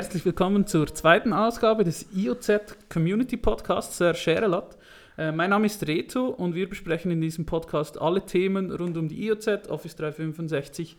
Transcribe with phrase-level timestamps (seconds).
[0.00, 4.78] Herzlich willkommen zur zweiten Ausgabe des IOZ Community Podcasts der Scherelat.
[5.18, 9.08] Äh, mein Name ist Reto und wir besprechen in diesem Podcast alle Themen rund um
[9.08, 10.96] die IOZ, Office 365,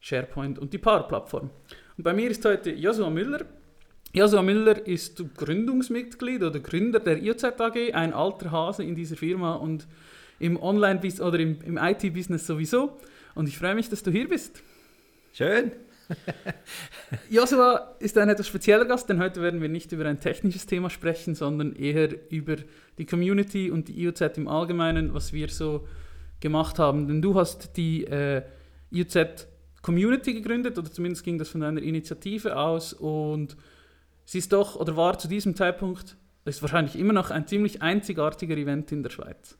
[0.00, 1.50] SharePoint und die Power Plattform.
[1.98, 3.44] Und bei mir ist heute Joshua Müller.
[4.14, 9.56] Joshua Müller ist Gründungsmitglied oder Gründer der IOZ AG, ein alter Hase in dieser Firma
[9.56, 9.86] und
[10.38, 12.96] im Online- oder im, im IT-Business sowieso.
[13.34, 14.62] Und ich freue mich, dass du hier bist.
[15.34, 15.72] Schön.
[17.30, 20.90] Joshua ist ein etwas spezieller Gast, denn heute werden wir nicht über ein technisches Thema
[20.90, 22.56] sprechen, sondern eher über
[22.98, 25.86] die Community und die IOZ im Allgemeinen, was wir so
[26.40, 27.08] gemacht haben.
[27.08, 28.42] Denn du hast die äh,
[28.90, 29.48] IOZ
[29.82, 33.56] Community gegründet, oder zumindest ging das von deiner Initiative aus und
[34.24, 38.56] sie ist doch, oder war zu diesem Zeitpunkt, ist wahrscheinlich immer noch ein ziemlich einzigartiger
[38.56, 39.58] Event in der Schweiz.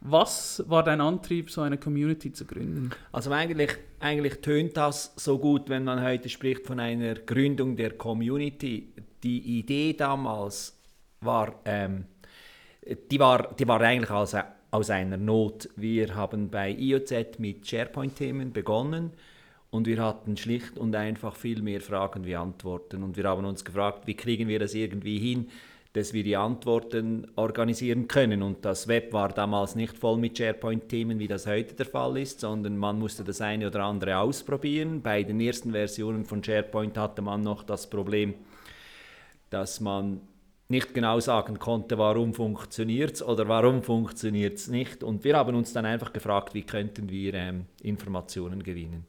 [0.00, 2.90] Was war dein Antrieb, so eine Community zu gründen?
[3.12, 7.92] Also eigentlich, eigentlich tönt das so gut, wenn man heute spricht von einer Gründung der
[7.92, 8.92] Community.
[9.22, 10.78] Die Idee damals
[11.20, 12.04] war, ähm,
[13.10, 14.36] die war, die war eigentlich aus,
[14.70, 15.68] aus einer Not.
[15.76, 19.12] Wir haben bei IOZ mit SharePoint-Themen begonnen
[19.70, 23.02] und wir hatten schlicht und einfach viel mehr Fragen wie Antworten.
[23.02, 25.48] Und wir haben uns gefragt, wie kriegen wir das irgendwie hin,
[25.96, 28.42] dass wir die Antworten organisieren können.
[28.42, 32.40] Und das Web war damals nicht voll mit SharePoint-Themen, wie das heute der Fall ist,
[32.40, 35.00] sondern man musste das eine oder andere ausprobieren.
[35.00, 38.34] Bei den ersten Versionen von SharePoint hatte man noch das Problem,
[39.48, 40.20] dass man
[40.68, 45.02] nicht genau sagen konnte, warum funktioniert es oder warum funktioniert es nicht.
[45.02, 49.06] Und wir haben uns dann einfach gefragt, wie könnten wir ähm, Informationen gewinnen.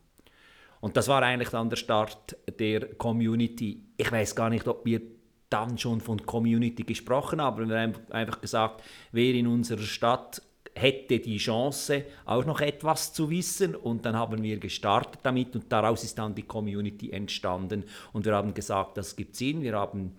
[0.80, 3.84] Und das war eigentlich dann der Start der Community.
[3.98, 5.02] Ich weiß gar nicht, ob wir
[5.50, 10.42] dann schon von Community gesprochen, aber wir haben einfach gesagt, wer in unserer Stadt
[10.76, 13.76] hätte die Chance, auch noch etwas zu wissen.
[13.76, 17.84] Und dann haben wir gestartet damit und daraus ist dann die Community entstanden.
[18.14, 19.62] Und wir haben gesagt, das gibt Sinn.
[19.62, 20.14] Wir haben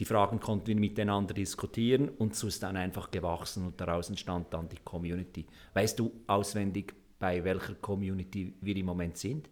[0.00, 4.52] die Fragen konnten wir miteinander diskutieren und so ist dann einfach gewachsen und daraus entstand
[4.52, 5.46] dann die Community.
[5.72, 9.48] Weißt du auswendig, bei welcher Community wir im Moment sind?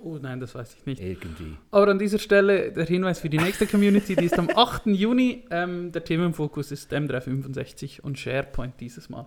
[0.00, 1.02] Oh nein, das weiß ich nicht.
[1.02, 1.56] Irgendwie.
[1.72, 4.86] Aber an dieser Stelle der Hinweis für die nächste Community, die ist am 8.
[4.86, 5.44] Juni.
[5.50, 9.26] Ähm, der Themenfokus ist M365 und SharePoint dieses Mal.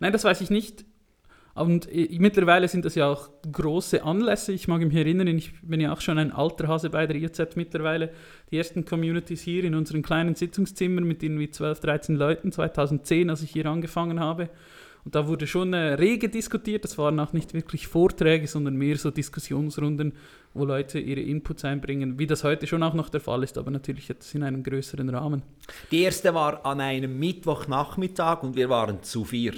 [0.00, 0.84] Nein, das weiß ich nicht.
[1.54, 4.52] Und äh, mittlerweile sind das ja auch große Anlässe.
[4.52, 7.56] Ich mag mich erinnern, ich bin ja auch schon ein alter Hase bei der IZ
[7.56, 8.10] mittlerweile.
[8.50, 13.42] Die ersten Communities hier in unseren kleinen Sitzungszimmern mit irgendwie 12, 13 Leuten, 2010, als
[13.42, 14.50] ich hier angefangen habe.
[15.08, 16.84] Und da wurde schon äh, rege diskutiert.
[16.84, 20.12] Das waren auch nicht wirklich Vorträge, sondern mehr so Diskussionsrunden,
[20.52, 23.70] wo Leute ihre Inputs einbringen, wie das heute schon auch noch der Fall ist, aber
[23.70, 25.42] natürlich jetzt in einem größeren Rahmen.
[25.90, 29.54] Die erste war an einem Mittwochnachmittag und wir waren zu vier.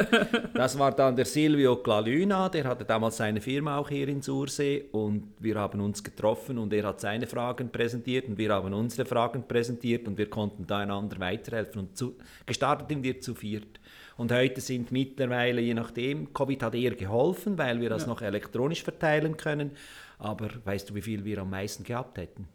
[0.54, 4.84] das war dann der Silvio Glaluna, der hatte damals seine Firma auch hier in Sursee
[4.92, 9.08] und wir haben uns getroffen und er hat seine Fragen präsentiert und wir haben unsere
[9.08, 12.14] Fragen präsentiert und wir konnten da einander weiterhelfen und zu,
[12.46, 13.80] gestartet sind wir zu viert.
[14.16, 18.08] Und heute sind mittlerweile, je nachdem, Covid hat eher geholfen, weil wir das ja.
[18.08, 19.72] noch elektronisch verteilen können.
[20.18, 22.46] Aber weißt du, wie viel wir am meisten gehabt hätten?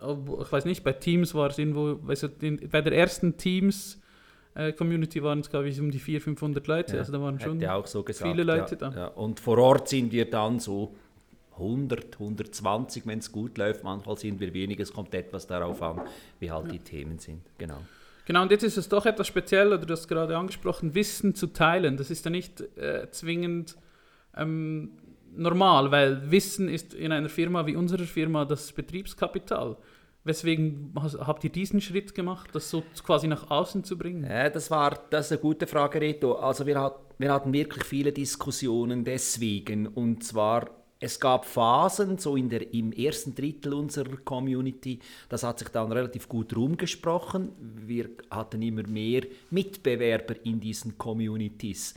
[0.00, 2.28] Oh, ich weiß nicht, bei Teams war es irgendwo, also
[2.70, 4.00] bei der ersten Teams
[4.54, 6.92] äh, Community waren es, glaube ich, um die 400, 500 Leute.
[6.94, 8.96] Ja, also da waren schon so gesagt, viele Leute ja, da.
[8.96, 9.06] Ja.
[9.08, 10.94] Und vor Ort sind wir dann so
[11.52, 13.84] 100, 120, wenn es gut läuft.
[13.84, 16.02] Manchmal sind wir weniger, es kommt etwas darauf an,
[16.40, 17.42] wie halt die Themen sind.
[17.58, 17.78] Genau.
[18.28, 21.46] Genau, und jetzt ist es doch etwas speziell, oder du hast gerade angesprochen, Wissen zu
[21.46, 21.96] teilen.
[21.96, 23.74] Das ist ja nicht äh, zwingend
[24.36, 24.98] ähm,
[25.34, 29.78] normal, weil Wissen ist in einer Firma wie unserer Firma das Betriebskapital.
[30.24, 34.24] Weswegen habt ihr diesen Schritt gemacht, das so quasi nach außen zu bringen?
[34.24, 36.34] Ja, das war das ist eine gute Frage, Reto.
[36.34, 39.86] Also wir, hat, wir hatten wirklich viele Diskussionen deswegen.
[39.86, 40.68] Und zwar
[41.00, 44.98] es gab Phasen, so in der, im ersten Drittel unserer Community,
[45.28, 47.52] das hat sich dann relativ gut rumgesprochen.
[47.58, 51.94] Wir hatten immer mehr Mitbewerber in diesen Communities.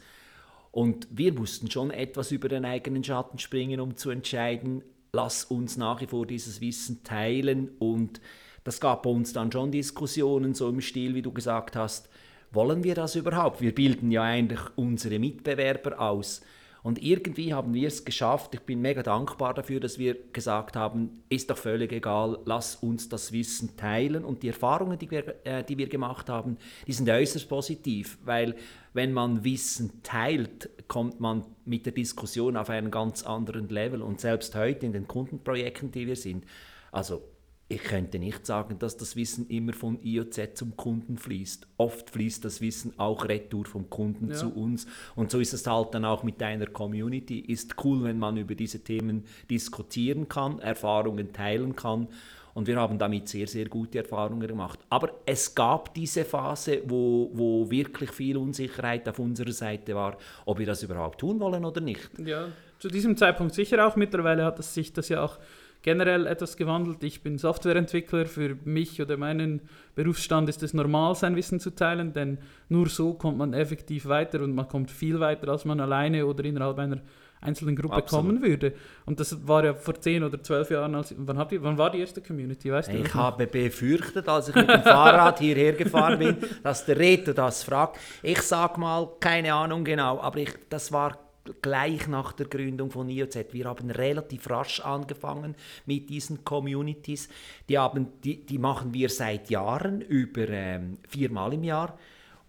[0.72, 4.84] Und wir mussten schon etwas über den eigenen Schatten springen, um zu entscheiden,
[5.14, 7.72] lass uns nach wie vor dieses Wissen teilen.
[7.80, 8.22] Und
[8.64, 12.08] das gab bei uns dann schon Diskussionen, so im Stil, wie du gesagt hast,
[12.52, 13.62] wollen wir das überhaupt?
[13.62, 16.42] Wir bilden ja eigentlich unsere Mitbewerber aus.
[16.84, 18.56] Und irgendwie haben wir es geschafft.
[18.56, 23.08] Ich bin mega dankbar dafür, dass wir gesagt haben, ist doch völlig egal, lass uns
[23.08, 24.26] das Wissen teilen.
[24.26, 26.58] Und die Erfahrungen, die wir, äh, die wir gemacht haben,
[26.88, 28.56] die sind äußerst positiv, weil
[28.94, 34.02] wenn man Wissen teilt, kommt man mit der Diskussion auf einen ganz anderen Level.
[34.02, 36.46] Und selbst heute in den Kundenprojekten, die wir sind,
[36.92, 37.22] also
[37.72, 41.68] ich könnte nicht sagen, dass das Wissen immer von IOZ zum Kunden fließt.
[41.78, 44.36] Oft fließt das Wissen auch retour vom Kunden ja.
[44.36, 44.88] zu uns.
[45.16, 47.40] Und so ist es halt dann auch mit deiner Community.
[47.40, 52.10] Ist cool, wenn man über diese Themen diskutieren kann, Erfahrungen teilen kann.
[52.54, 54.80] Und wir haben damit sehr, sehr gute Erfahrungen gemacht.
[54.90, 60.60] Aber es gab diese Phase, wo, wo wirklich viel Unsicherheit auf unserer Seite war, ob
[60.60, 62.10] wir das überhaupt tun wollen oder nicht.
[62.20, 63.96] Ja, zu diesem Zeitpunkt sicher auch.
[63.96, 65.38] Mittlerweile hat es sich das ja auch
[65.82, 67.04] generell etwas gewandelt.
[67.04, 68.26] Ich bin Softwareentwickler.
[68.26, 69.62] Für mich oder meinen
[69.96, 72.38] Berufsstand ist es normal, sein Wissen zu teilen, denn
[72.70, 76.46] nur so kommt man effektiv weiter und man kommt viel weiter, als man alleine oder
[76.46, 77.02] innerhalb einer
[77.42, 78.26] einzelnen Gruppe Absolut.
[78.26, 78.74] kommen würde.
[79.06, 80.96] Und das war ja vor zehn oder zwölf Jahren.
[80.96, 82.72] Als, wann, habt ihr, wann war die erste Community?
[82.72, 86.98] Weißt du Ich habe befürchtet, als ich mit dem Fahrrad hierher gefahren bin, dass der
[86.98, 87.98] Reto das fragt.
[88.22, 91.18] Ich sag mal, keine Ahnung genau, aber ich, das war
[91.62, 93.38] gleich nach der Gründung von IOZ.
[93.52, 95.56] Wir haben relativ rasch angefangen
[95.86, 97.30] mit diesen Communities.
[97.70, 101.98] Die, haben, die, die machen wir seit Jahren, über ähm, viermal im Jahr.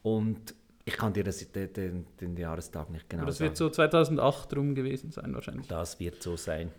[0.02, 0.54] Und
[0.84, 3.50] ich kann dir das, den, den, den Jahrestag nicht genau Aber das sagen.
[3.50, 5.66] wird so 2008 rum gewesen sein wahrscheinlich.
[5.68, 6.70] das wird so sein.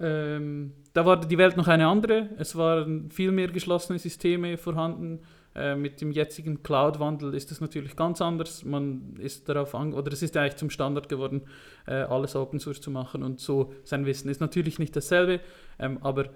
[0.00, 2.30] Ähm, da war die Welt noch eine andere.
[2.38, 5.20] Es waren viel mehr geschlossene Systeme vorhanden.
[5.54, 8.64] Äh, mit dem jetzigen Cloud-Wandel ist es natürlich ganz anders.
[8.64, 11.42] Man ist darauf an, oder es ist eigentlich zum Standard geworden,
[11.86, 15.40] äh, alles Open Source zu machen und so sein Wissen ist natürlich nicht dasselbe,
[15.78, 16.30] ähm, aber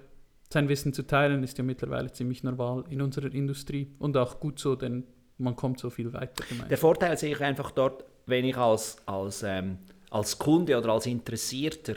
[0.51, 4.57] sein Wissen zu teilen ist ja mittlerweile ziemlich normal in unserer Industrie und auch gut
[4.57, 5.03] so, denn
[5.37, 6.43] man kommt so viel weiter.
[6.47, 6.69] gemeinsam.
[6.69, 9.79] Der Vorteil sehe ich einfach dort, wenn ich als, als, ähm,
[10.09, 11.95] als Kunde oder als Interessierter,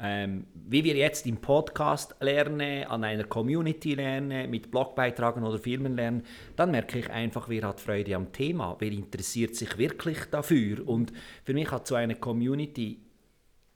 [0.00, 5.94] ähm, wie wir jetzt im Podcast lernen, an einer Community lernen, mit Blogbeitragen oder Filmen
[5.94, 6.24] lernen,
[6.56, 10.86] dann merke ich einfach, wer hat Freude am Thema, wer interessiert sich wirklich dafür.
[10.86, 11.12] Und
[11.44, 12.98] für mich hat so eine Community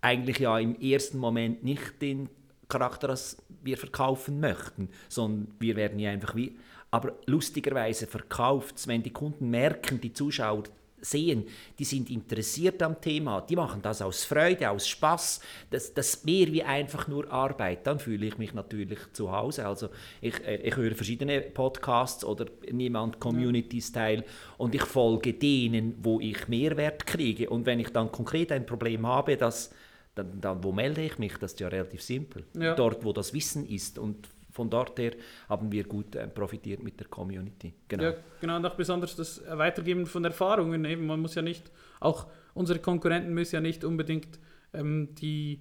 [0.00, 2.28] eigentlich ja im ersten Moment nicht den
[2.68, 6.56] Charakter, dass wir verkaufen möchten, sondern wir werden ja einfach wie.
[6.90, 10.64] Aber lustigerweise verkauft es, wenn die Kunden merken, die Zuschauer
[11.00, 11.44] sehen,
[11.78, 15.40] die sind interessiert am Thema, die machen das aus Freude, aus Spaß,
[15.70, 19.66] das, das mehr wie einfach nur Arbeit, dann fühle ich mich natürlich zu Hause.
[19.66, 19.88] Also
[20.20, 22.46] ich, äh, ich höre verschiedene Podcasts oder
[22.94, 24.24] an Communities teil
[24.56, 27.50] und ich folge denen, wo ich Mehrwert kriege.
[27.50, 29.70] Und wenn ich dann konkret ein Problem habe, das
[30.14, 31.36] dann, dann wo melde ich mich?
[31.38, 32.44] Das ist ja relativ simpel.
[32.58, 32.74] Ja.
[32.74, 33.98] Dort, wo das Wissen ist.
[33.98, 34.28] Und
[34.58, 35.12] von dort her
[35.48, 37.74] haben wir gut äh, profitiert mit der Community.
[37.86, 38.02] Genau.
[38.02, 40.84] Ja, genau, und auch besonders das Weitergeben von Erfahrungen.
[40.84, 41.70] Eben, man muss ja nicht,
[42.00, 44.40] auch unsere Konkurrenten müssen ja nicht unbedingt
[44.74, 45.60] ähm, die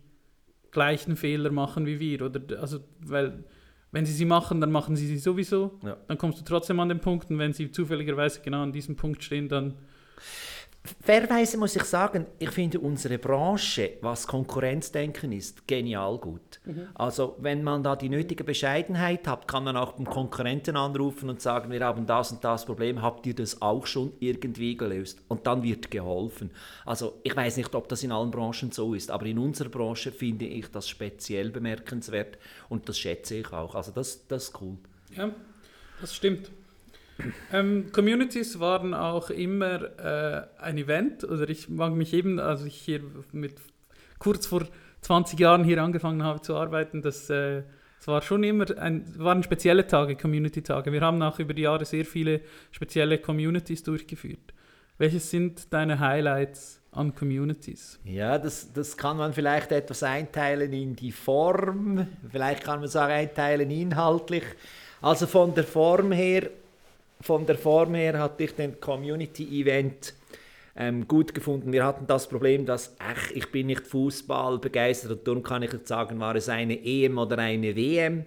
[0.72, 2.24] gleichen Fehler machen wie wir.
[2.24, 3.44] Oder, also, weil,
[3.92, 5.80] wenn sie sie machen, dann machen sie sie sowieso.
[5.84, 5.98] Ja.
[6.08, 7.30] Dann kommst du trotzdem an den Punkt.
[7.30, 9.76] Und wenn sie zufälligerweise genau an diesem Punkt stehen, dann.
[11.04, 16.60] Fairerweise muss ich sagen, ich finde unsere Branche, was Konkurrenzdenken ist, genial gut.
[16.94, 21.42] Also wenn man da die nötige Bescheidenheit hat, kann man auch beim Konkurrenten anrufen und
[21.42, 25.20] sagen, wir haben das und das Problem, habt ihr das auch schon irgendwie gelöst?
[25.28, 26.52] Und dann wird geholfen.
[26.86, 30.12] Also ich weiß nicht, ob das in allen Branchen so ist, aber in unserer Branche
[30.12, 32.38] finde ich das speziell bemerkenswert
[32.70, 33.76] und das schätze ich auch.
[33.76, 34.78] Also das, das ist cool.
[35.16, 35.32] Ja,
[36.02, 36.52] das stimmt.
[37.52, 41.24] Ähm, Communities waren auch immer äh, ein Event.
[41.24, 43.56] Oder ich mag mich eben, als ich hier mit
[44.20, 44.64] kurz vor
[45.02, 47.64] 20 Jahren hier angefangen habe zu arbeiten, das, äh,
[48.00, 50.92] es war schon immer ein, waren spezielle Tage, Community-Tage.
[50.92, 52.42] Wir haben auch über die Jahre sehr viele
[52.72, 54.54] spezielle Communities durchgeführt.
[54.98, 58.00] Welches sind deine Highlights an Communities?
[58.04, 63.14] Ja, das, das kann man vielleicht etwas einteilen in die Form, vielleicht kann man sagen
[63.14, 64.44] einteilen inhaltlich.
[65.02, 66.50] Also von der Form her,
[67.22, 70.14] von der Form her hatte ich den Community Event
[70.76, 71.74] ähm, gut gefunden.
[71.74, 75.74] Wir hatten das Problem, dass ach, ich bin nicht Fußball begeistert und darum kann ich
[75.74, 78.26] jetzt sagen, war es eine EM oder eine WM.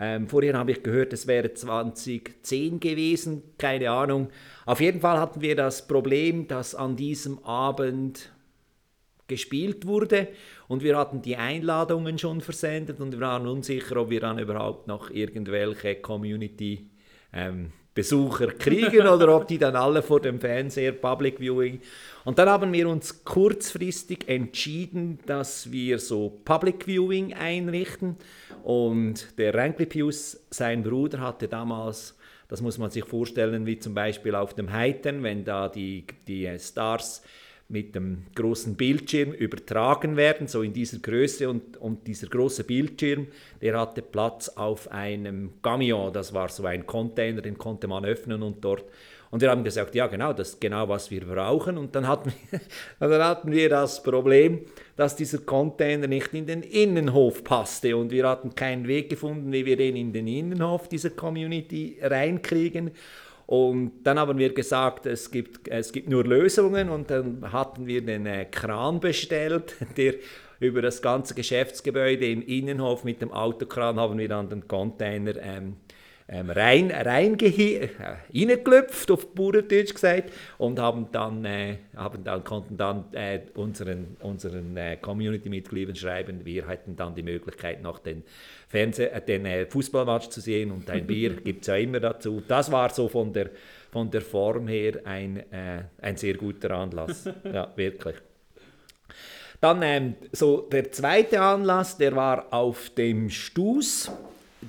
[0.00, 4.28] Ähm, vorher habe ich gehört, es wäre 2010 gewesen, keine Ahnung.
[4.64, 8.30] Auf jeden Fall hatten wir das Problem, dass an diesem Abend
[9.26, 10.28] gespielt wurde
[10.68, 14.86] und wir hatten die Einladungen schon versendet und wir waren unsicher, ob wir dann überhaupt
[14.86, 16.90] noch irgendwelche Community
[17.32, 21.80] ähm, Besucher kriegen oder ob die dann alle vor dem Fernseher Public Viewing.
[22.24, 28.14] Und dann haben wir uns kurzfristig entschieden, dass wir so Public Viewing einrichten
[28.62, 32.14] und der Rankly Pius, sein Bruder, hatte damals
[32.46, 36.48] das muss man sich vorstellen, wie zum Beispiel auf dem Heiten, wenn da die, die
[36.58, 37.22] Stars
[37.68, 43.26] mit dem großen Bildschirm übertragen werden, so in dieser Größe und, und dieser große Bildschirm,
[43.60, 48.42] der hatte Platz auf einem Camion, das war so ein Container, den konnte man öffnen
[48.42, 48.84] und dort
[49.30, 51.76] und wir haben gesagt, ja genau, das ist genau, was wir brauchen.
[51.76, 52.60] Und dann hatten, wir,
[53.08, 54.60] dann hatten wir das Problem,
[54.96, 57.96] dass dieser Container nicht in den Innenhof passte.
[57.96, 62.92] Und wir hatten keinen Weg gefunden, wie wir den in den Innenhof dieser Community reinkriegen.
[63.48, 66.90] Und dann haben wir gesagt, es gibt, es gibt nur Lösungen.
[66.90, 70.16] Und dann hatten wir den äh, Kran bestellt, der
[70.60, 75.76] über das ganze Geschäftsgebäude im Innenhof mit dem Autokran haben wir dann den Container ähm,
[76.30, 77.98] ähm, rein, reingeklüpft,
[79.10, 84.76] äh, auf Bauerndeutsch gesagt, und haben dann, äh, haben dann, konnten dann äh, unseren, unseren
[84.76, 88.24] äh, Community-Mitgliedern schreiben, wir hätten dann die Möglichkeit, noch den,
[88.68, 92.42] Fernseh äh, den äh, Fußballmatch zu sehen und ein Bier gibt es ja immer dazu.
[92.46, 93.48] Das war so von der,
[93.90, 95.42] von der Form her ein,
[96.02, 97.24] ein sehr guter Anlass.
[97.44, 98.16] ja, wirklich.
[99.62, 104.10] Dann ähm, so der zweite Anlass, der war auf dem Stuß.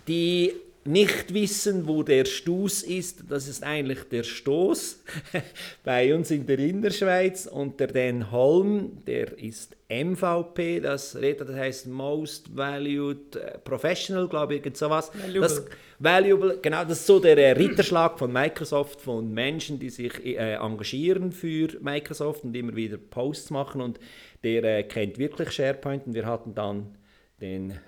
[0.08, 0.54] Die
[0.89, 5.03] nicht wissen, wo der Stuß ist, das ist eigentlich der Stoß
[5.84, 7.46] bei uns in der Innerschweiz.
[7.46, 14.55] Und der Den Holm, der ist MVP, das, das heißt Most Valued äh, Professional, glaube
[14.55, 15.12] ich, sowas.
[15.13, 15.41] Valuable.
[15.41, 15.65] Das,
[16.00, 20.55] valuable, genau, das ist so der äh, Ritterschlag von Microsoft, von Menschen, die sich äh,
[20.55, 23.81] engagieren für Microsoft und immer wieder Posts machen.
[23.81, 24.00] Und
[24.43, 26.08] der äh, kennt wirklich SharePoint.
[26.08, 26.96] Und wir hatten dann
[27.41, 27.79] den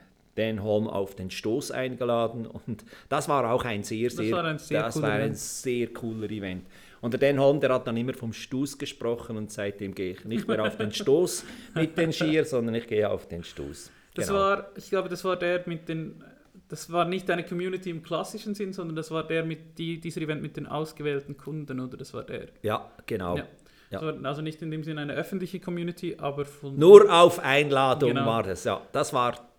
[0.41, 4.43] Dan Holm auf den Stoß eingeladen und das war auch ein sehr, sehr, das war
[4.45, 6.65] ein sehr, das war ein sehr cooler Event.
[7.01, 10.25] Und der Dan Holm, der hat dann immer vom Stoß gesprochen und seitdem gehe ich
[10.25, 11.45] nicht mehr auf den Stoß
[11.75, 13.91] mit den Skier, sondern ich gehe auf den Stoß.
[14.13, 14.39] Das genau.
[14.39, 16.23] war, ich glaube, das war der mit den,
[16.69, 20.21] das war nicht eine Community im klassischen Sinn, sondern das war der mit die, dieser
[20.21, 22.47] Event mit den ausgewählten Kunden, oder das war der?
[22.61, 23.37] Ja, genau.
[23.37, 23.47] Ja.
[23.91, 23.99] Ja.
[24.23, 26.79] Also nicht in dem Sinne eine öffentliche Community, aber von.
[26.79, 28.25] Nur auf Einladung genau.
[28.25, 28.81] war das, ja.
[28.93, 29.50] Das war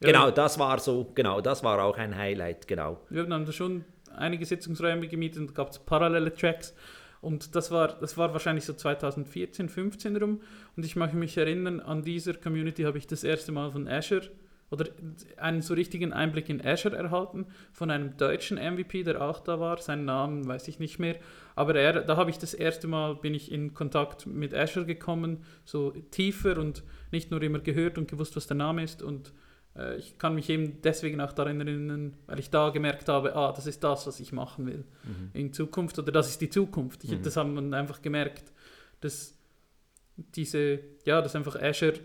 [0.00, 3.00] Genau, das war so, genau, das war auch ein Highlight, genau.
[3.08, 3.84] Wir haben schon
[4.14, 6.74] einige Sitzungsräume gemietet und gab es parallele Tracks.
[7.20, 10.40] Und das war, das war wahrscheinlich so 2014, 15 rum.
[10.76, 14.30] Und ich möchte mich erinnern, an dieser Community habe ich das erste Mal von Azure
[14.70, 14.86] oder
[15.36, 19.78] einen so richtigen Einblick in Azure erhalten von einem deutschen MVP, der auch da war.
[19.78, 21.16] Seinen Namen weiß ich nicht mehr.
[21.54, 25.44] Aber er, da habe ich das erste Mal, bin ich in Kontakt mit Azure gekommen,
[25.64, 29.02] so tiefer und nicht nur immer gehört und gewusst, was der Name ist.
[29.02, 29.32] Und
[29.98, 33.66] ich kann mich eben deswegen auch daran erinnern, weil ich da gemerkt habe, ah, das
[33.66, 35.30] ist das, was ich machen will mhm.
[35.34, 37.04] in Zukunft oder das ist die Zukunft.
[37.04, 37.22] Ich, mhm.
[37.22, 38.52] Das haben man einfach gemerkt,
[39.00, 39.36] dass
[40.16, 42.00] diese, ja, dass einfach Azure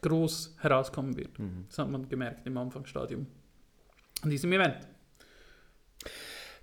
[0.00, 1.38] groß herauskommen wird.
[1.38, 1.66] Mhm.
[1.68, 3.26] Das hat man gemerkt im Anfangsstadium
[4.22, 4.88] an diesem Event.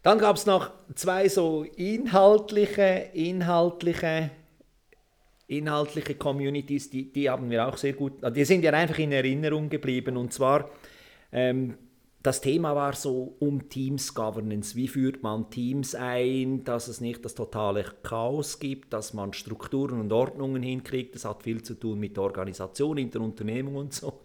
[0.01, 4.31] Dann gab es noch zwei so inhaltliche, inhaltliche
[5.49, 9.69] inhaltliche Communities, die, die haben wir auch sehr gut, die sind ja einfach in Erinnerung
[9.69, 10.69] geblieben und zwar
[11.31, 11.75] ähm,
[12.21, 14.75] das Thema war so um Teams Governance.
[14.75, 20.01] Wie führt man Teams ein, dass es nicht das totale Chaos gibt, dass man Strukturen
[20.01, 21.15] und Ordnungen hinkriegt.
[21.15, 24.19] Das hat viel zu tun mit der Organisation in der Unternehmung und so.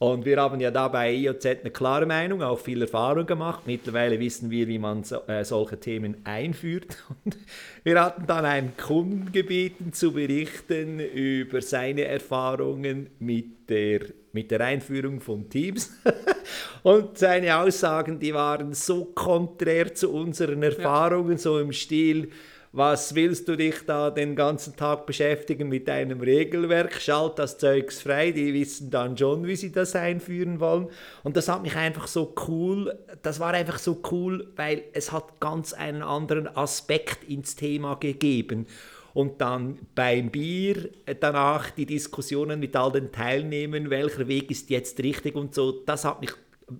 [0.00, 3.64] Und wir haben ja da bei IOZ eine klare Meinung, auch viel Erfahrung gemacht.
[3.66, 6.96] Mittlerweile wissen wir, wie man so, äh, solche Themen einführt.
[7.24, 7.36] Und
[7.84, 14.00] wir hatten dann einen Kunden gebeten zu berichten über seine Erfahrungen mit der,
[14.32, 15.92] mit der Einführung von Teams.
[16.82, 21.38] Und seine Aussagen, die waren so konträr zu unseren Erfahrungen, ja.
[21.38, 22.30] so im Stil,
[22.72, 27.00] was willst du dich da den ganzen Tag beschäftigen mit deinem Regelwerk?
[27.00, 30.88] Schalt das Zeugs frei, die wissen dann schon, wie sie das einführen wollen.
[31.24, 35.40] Und das hat mich einfach so cool, das war einfach so cool, weil es hat
[35.40, 38.66] ganz einen anderen Aspekt ins Thema gegeben.
[39.14, 45.02] Und dann beim Bier danach die Diskussionen mit all den Teilnehmern, welcher Weg ist jetzt
[45.02, 46.30] richtig und so, das hat mich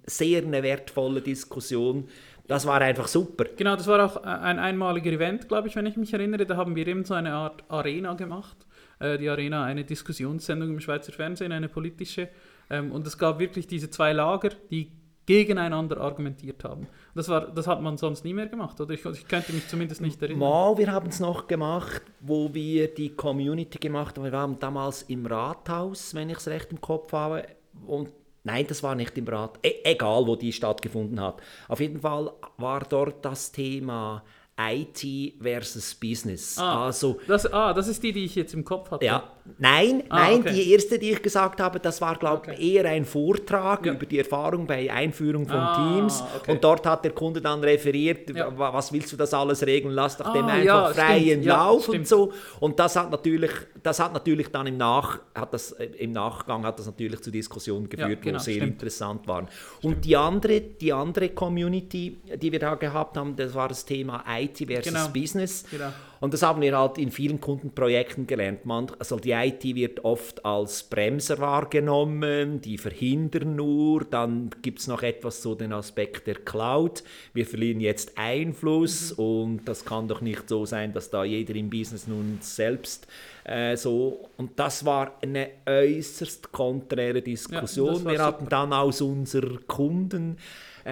[0.07, 2.09] sehr eine wertvolle Diskussion
[2.51, 3.45] das war einfach super.
[3.57, 6.45] Genau, das war auch ein einmaliger Event, glaube ich, wenn ich mich erinnere.
[6.47, 8.57] Da haben wir eben so eine Art Arena gemacht.
[8.99, 12.29] Äh, die Arena, eine Diskussionssendung im Schweizer Fernsehen, eine politische.
[12.69, 14.91] Ähm, und es gab wirklich diese zwei Lager, die
[15.27, 16.89] gegeneinander argumentiert haben.
[17.15, 18.95] Das, war, das hat man sonst nie mehr gemacht, oder?
[18.95, 20.41] Ich, ich könnte mich zumindest nicht erinnern.
[20.41, 24.25] Mal, wir haben es noch gemacht, wo wir die Community gemacht haben.
[24.25, 27.45] Wir waren damals im Rathaus, wenn ich es recht im Kopf habe.
[27.87, 28.11] Und
[28.43, 29.59] Nein, das war nicht im Rat.
[29.63, 31.43] E egal, wo die stattgefunden hat.
[31.69, 34.23] Auf jeden Fall war dort das Thema
[34.69, 36.59] IT versus Business.
[36.59, 39.05] Ah, also, das, ah, das ist die, die ich jetzt im Kopf hatte.
[39.05, 39.23] Ja,
[39.59, 40.53] nein, ah, nein, okay.
[40.53, 42.73] die erste, die ich gesagt habe, das war, glaube ich, okay.
[42.75, 43.93] eher ein Vortrag ja.
[43.93, 46.23] über die Erfahrung bei Einführung von ah, Teams.
[46.37, 46.53] Okay.
[46.53, 48.51] Und dort hat der Kunde dann referiert, ja.
[48.57, 52.07] was willst du das alles regeln, lass doch dem ah, einfach ja, freien Lauf und
[52.07, 52.33] so.
[52.59, 53.53] Und das hat natürlich,
[53.83, 57.31] das hat natürlich dann im, Nach, hat das, äh, im Nachgang hat das natürlich zu
[57.31, 58.73] Diskussionen geführt, genau, wo sehr stimmt.
[58.73, 59.49] interessant waren.
[59.49, 59.85] Stimmt.
[59.85, 64.25] Und die andere, die andere Community, die wir da gehabt haben, das war das Thema
[64.29, 65.09] IT IT versus Genau.
[65.09, 65.65] Business.
[65.71, 65.91] Genau.
[66.21, 68.67] Und das haben wir halt in vielen Kundenprojekten gelernt.
[68.67, 74.05] Man, also die IT wird oft als Bremser wahrgenommen, die verhindern nur.
[74.05, 77.03] Dann gibt es noch etwas so den Aspekt der Cloud.
[77.33, 81.71] Wir verlieren jetzt Einfluss und das kann doch nicht so sein, dass da jeder im
[81.71, 83.07] Business nun selbst
[83.45, 84.29] äh, so.
[84.37, 88.05] Und das war eine äußerst konträre Diskussion.
[88.05, 90.37] war wir hatten dann aus unseren Kunden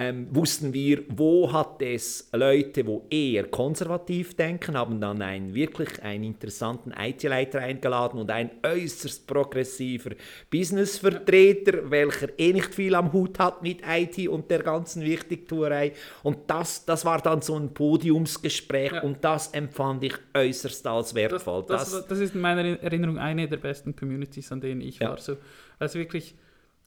[0.01, 6.01] ähm, wussten wir, wo hat es Leute, wo eher konservativ denken, haben dann einen wirklich
[6.01, 10.11] einen interessanten IT-Leiter eingeladen und ein äußerst progressiver
[10.49, 15.91] Businessvertreter, welcher eh nicht viel am Hut hat mit IT und der ganzen Wichtigtuerei.
[16.23, 19.01] Und das, das war dann so ein Podiumsgespräch Ja.
[19.01, 21.65] und das empfand ich äußerst als Das, wertvoll.
[21.67, 25.09] das, war- das ist in meiner Erinnerung eine der besten Communities, an denen ich Ja.
[25.09, 25.17] war.
[25.17, 25.35] So,
[25.77, 26.35] also wirklich,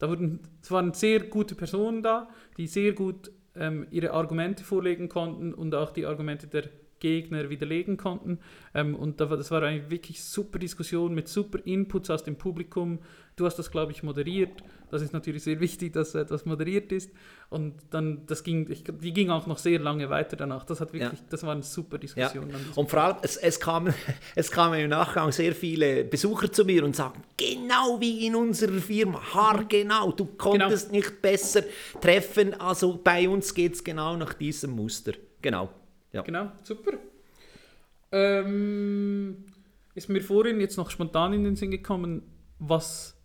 [0.03, 5.09] da wurden, es waren sehr gute Personen da, die sehr gut ähm, ihre Argumente vorlegen
[5.09, 6.65] konnten und auch die Argumente der
[7.03, 8.39] Gegner widerlegen konnten.
[8.75, 13.01] Ähm, und das war eine wirklich super Diskussion mit super Inputs aus dem Publikum.
[13.35, 14.63] Du hast das, glaube ich, moderiert.
[14.91, 17.11] Das ist natürlich sehr wichtig, dass etwas moderiert ist.
[17.51, 20.65] Und dann, das ging, ich, die ging auch noch sehr lange weiter danach.
[20.65, 22.51] Das hat wirklich, das war eine super Diskussion.
[22.51, 23.93] diesem Und vor allem, es, es, kamen,
[24.37, 28.81] es kamen im Nachgang sehr viele Besucher zu mir und sagten, genau wie in unserer
[28.81, 31.65] Firma, haargenau, du konntest nicht besser
[32.01, 35.15] treffen, also bei uns geht es genau nach diesem Muster.
[35.41, 35.69] Genau.
[36.13, 36.23] Ja.
[36.23, 36.93] Genau, super.
[38.11, 39.47] Ähm,
[39.95, 42.23] ist mir vorhin jetzt noch spontan in den Sinn gekommen,
[42.59, 43.17] was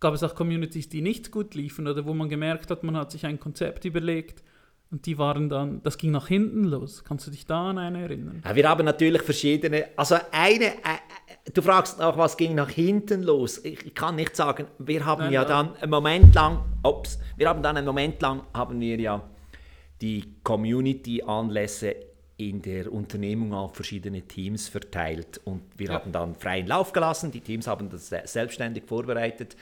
[0.00, 3.10] gab es auch Communities, die nicht gut liefen oder wo man gemerkt hat, man hat
[3.12, 4.42] sich ein Konzept überlegt
[4.90, 7.02] und die waren dann, das ging nach hinten los.
[7.04, 8.42] Kannst du dich da an eine erinnern?
[8.44, 10.98] Ja, Wir haben natürlich verschiedene, also eine, äh,
[11.46, 13.64] äh, du fragst auch, was ging nach hinten los.
[13.64, 15.48] Ich, ich kann nicht sagen, wir haben Nein, ja nein.
[15.48, 19.28] dann einen Moment lang, ups, wir haben dann einen Moment lang, haben wir ja
[20.00, 21.94] die Community-Anlässe
[22.50, 25.94] in der Unternehmung auf verschiedene Teams verteilt und wir Ja.
[25.94, 29.56] haben dann freien Lauf gelassen, die Teams haben das se- selbstständig vorbereitet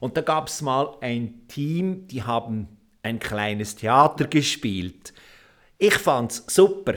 [0.00, 2.68] und da gab es mal ein Team, die haben
[3.02, 5.12] ein kleines Theater gespielt.
[5.78, 6.94] Ich fand's super.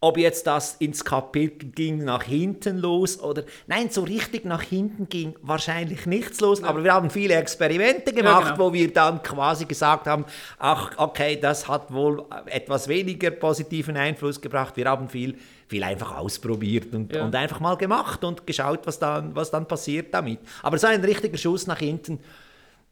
[0.00, 5.08] Ob jetzt das ins Kapitel ging nach hinten los oder nein, so richtig nach hinten
[5.08, 8.58] ging wahrscheinlich nichts los, aber wir haben viele Experimente gemacht, genau.
[8.66, 10.24] wo wir dann quasi gesagt haben,
[10.60, 14.76] ach okay, das hat wohl etwas weniger positiven Einfluss gebracht.
[14.76, 17.24] Wir haben viel, viel einfach ausprobiert und, Ja.
[17.24, 20.38] und einfach mal gemacht und geschaut, was dann, was dann passiert damit.
[20.62, 22.20] Aber so ein richtiger Schuss nach hinten,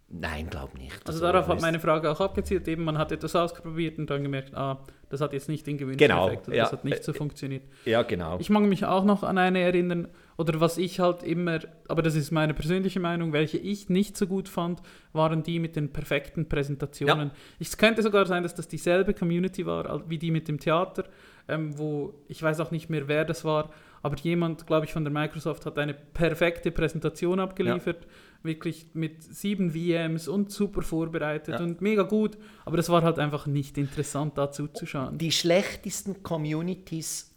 [0.09, 1.07] nein, glaube nicht.
[1.07, 2.66] Also darauf hat meine Frage auch abgezielt.
[2.66, 6.09] Eben, man hat etwas ausprobiert und dann gemerkt, ah, das hat jetzt nicht den gewünschten
[6.09, 6.64] Genau, Effekt ja.
[6.64, 7.62] das hat nicht so funktioniert.
[7.85, 8.38] ja, genau.
[8.40, 12.14] Ich mag mich auch noch an eine erinnern, oder was ich halt immer, aber das
[12.14, 16.49] ist meine persönliche Meinung, welche ich nicht so gut fand, waren die mit den perfekten
[16.49, 17.31] Präsentationen.
[17.59, 21.05] Es könnte sogar sein, dass das dieselbe Community war wie die mit dem Theater,
[21.49, 23.71] ähm, wo ich weiß auch nicht mehr, wer das war,
[24.03, 28.07] aber jemand, glaube ich, von der Microsoft hat eine perfekte Präsentation abgeliefert,
[28.42, 31.64] wirklich mit sieben VMs und super vorbereitet Ja.
[31.64, 35.18] und mega gut, aber das war halt einfach nicht interessant, da zuzuschauen.
[35.18, 37.33] Die schlechtesten Communities,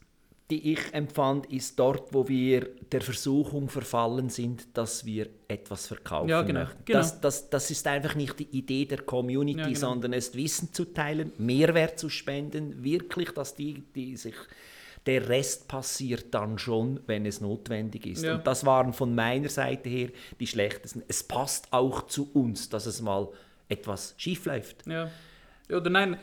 [0.52, 6.30] die ich empfand, ist dort, wo wir der Versuchung verfallen sind, dass wir etwas verkaufen
[6.30, 6.86] Ja, genau, möchten.
[6.86, 7.00] genau.
[7.00, 9.80] Das, das, das ist einfach nicht die Idee der Community, Ja, genau.
[9.80, 14.34] sondern es Wissen zu teilen, Mehrwert zu spenden, wirklich, dass die, die sich
[15.06, 18.24] der Rest passiert dann schon, wenn es notwendig ist.
[18.24, 18.36] Ja.
[18.36, 20.10] Und das waren von meiner Seite her
[20.40, 21.04] die schlechtesten.
[21.08, 23.30] Es passt auch zu uns, dass es mal
[23.70, 24.86] etwas schief läuft.
[24.88, 25.10] Ja.
[25.70, 26.18] Oder nein,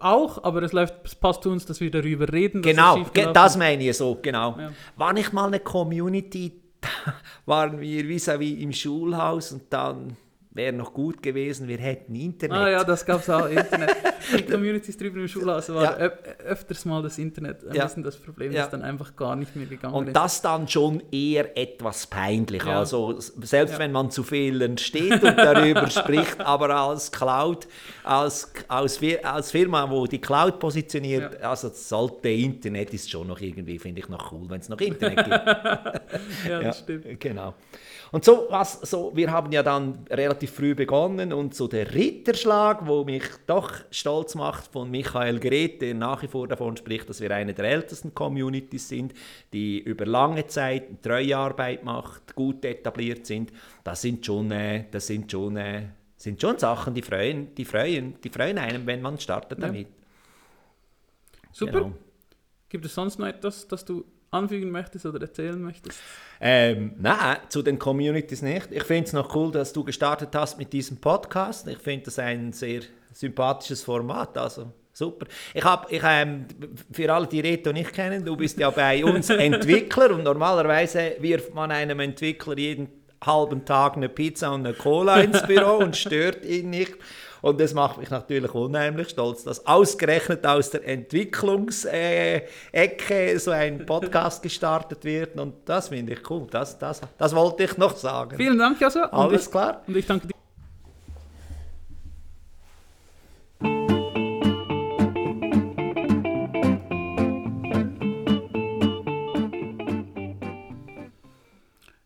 [0.00, 2.62] auch, aber es, läuft, es passt zu uns, dass wir darüber reden.
[2.62, 4.58] Genau, das meine ich so, genau.
[4.58, 4.72] Ja.
[4.96, 7.14] War nicht mal eine Community, da
[7.46, 10.16] waren wir vis-à-vis im Schulhaus und dann
[10.56, 12.56] wäre noch gut gewesen, wir hätten Internet.
[12.56, 13.94] Ah ja, das gab es auch, Internet.
[14.38, 15.96] Die Communities drüben im Schulhaus war Ja.
[15.98, 16.12] öf
[16.44, 17.84] öfters mal das Internet ein Ja.
[17.84, 18.62] bisschen das Problem, Ja.
[18.62, 20.16] das dann einfach gar nicht mehr gegangen Und ist.
[20.16, 22.64] das dann schon eher etwas peinlich.
[22.64, 22.78] Ja.
[22.78, 27.66] Also selbst wenn man zu Fehlern steht und darüber spricht, aber als Cloud,
[28.04, 33.78] als, als, als Firma, wo die Cloud positioniert, also sollte Internet ist schon noch irgendwie,
[33.78, 35.28] finde ich noch cool, wenn es noch Internet gibt.
[36.48, 37.20] ja, das stimmt.
[37.20, 37.54] Genau.
[38.12, 42.86] Und so, was, so, wir haben ja dann relativ früh begonnen und so der Ritterschlag,
[42.86, 47.20] wo mich doch stolz macht von Michael Greth, der nach wie vor davon spricht, dass
[47.20, 49.12] wir eine der ältesten Communities sind,
[49.52, 53.52] die über lange Zeit Treuearbeit macht, gut etabliert sind.
[53.82, 55.82] Das sind schon, äh, das sind schon, äh,
[56.16, 59.66] sind schon Sachen, die freuen, die freuen, die freuen einem, wenn man startet Ja.
[59.66, 59.88] damit.
[61.52, 61.72] Super.
[61.80, 61.92] Genau.
[62.68, 65.98] Gibt es sonst noch etwas, das du anfügen möchtest oder erzählen möchtest?
[66.40, 68.70] Ähm, nein, zu den Communities nicht.
[68.70, 71.66] Ich finde es noch cool, dass du gestartet hast mit diesem Podcast.
[71.68, 74.36] Ich finde das ein sehr sympathisches Format.
[74.36, 75.26] Also Super.
[75.52, 76.46] Ich habe, ich, ähm,
[76.90, 81.54] für alle, die Reto nicht kennen, du bist ja bei uns Entwickler und normalerweise wirft
[81.54, 82.88] man einem Entwickler jeden
[83.22, 86.94] halben Tag eine Pizza und eine Cola ins Büro und stört ihn nicht.
[87.46, 92.34] Und das macht mich natürlich unheimlich stolz, dass ausgerechnet aus der Entwicklungsecke
[92.72, 95.38] äh, so ein Podcast gestartet wird.
[95.38, 96.48] Und das finde ich cool.
[96.50, 98.36] Das, das, das wollte ich noch sagen.
[98.36, 99.04] Vielen Dank, Joshua.
[99.12, 99.80] Alles ich, klar.
[99.86, 100.34] Und ich danke dir.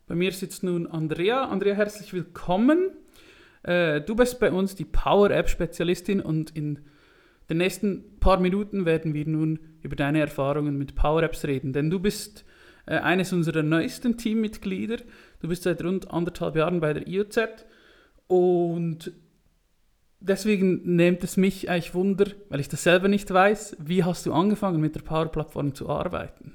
[0.07, 1.45] Bei mir sitzt nun Andrea.
[1.47, 2.91] Andrea, herzlich willkommen.
[3.63, 6.81] Äh, du bist bei uns die Power-App-Spezialistin und in
[7.49, 11.73] den nächsten paar Minuten werden wir nun über deine Erfahrungen mit Power-Apps reden.
[11.73, 12.45] Denn du bist
[12.87, 14.99] äh, eines unserer neuesten Teammitglieder.
[15.41, 17.39] Du bist seit rund anderthalb Jahren bei der IOZ
[18.29, 19.13] und
[20.21, 24.33] deswegen nimmt es mich eigentlich Wunder, weil ich das selber nicht weiß, wie hast du
[24.33, 26.53] angefangen mit der Power-Plattform zu arbeiten?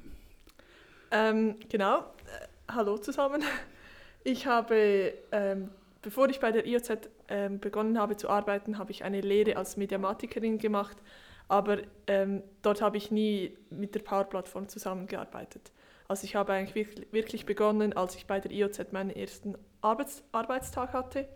[1.12, 2.06] Ähm, genau,
[2.70, 3.44] hallo zusammen.
[4.24, 5.70] Ich habe, ähm,
[6.06, 9.76] bevor ich bei der IOZ ähm, begonnen habe zu arbeiten, habe ich eine Lehre als
[9.76, 10.96] Mediamatikerin gemacht,
[11.48, 15.72] aber ähm, dort habe ich nie mit der Power-Plattform zusammengearbeitet.
[16.08, 20.94] Also ich habe eigentlich wirklich begonnen, als ich bei der IOZ meinen ersten Arbeits Arbeitstag
[20.94, 21.28] hatte.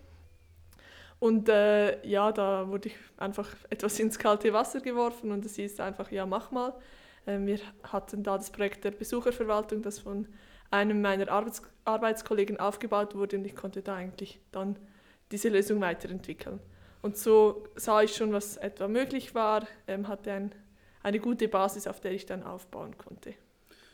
[1.18, 5.80] Und äh, ja, da wurde ich einfach etwas ins kalte Wasser geworfen und es hieß
[5.80, 6.76] einfach, ja, mach mal.
[7.26, 10.28] Ähm, wir hatten da das Projekt der Besucherverwaltung, das von
[10.70, 14.78] einem meiner Arbeits Arbeitskollegen aufgebaut wurde und ich konnte da eigentlich dann
[15.32, 16.60] diese Lösung weiterentwickeln.
[17.02, 20.52] Und so sah ich schon, was etwa möglich war, ähm, hatte ein,
[21.02, 23.34] eine gute Basis, auf der ich dann aufbauen konnte.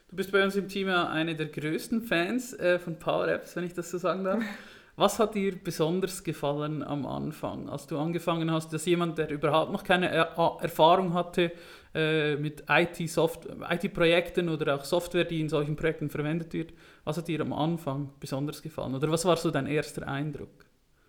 [0.10, 3.56] Du bist bei uns im Team ja eine der größten Fans äh, von Power Apps,
[3.56, 4.44] wenn ich das so sagen darf.
[4.98, 9.72] Was hat dir besonders gefallen am Anfang, als du angefangen hast, dass jemand, der überhaupt
[9.72, 11.52] noch keine er Erfahrung hatte
[11.94, 17.28] äh, mit IT-Projekten IT oder auch Software, die in solchen Projekten verwendet wird, was hat
[17.28, 18.96] dir am Anfang besonders gefallen?
[18.96, 20.66] Oder was war so dein erster Eindruck?